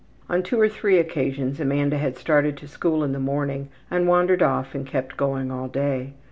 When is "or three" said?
0.59-0.97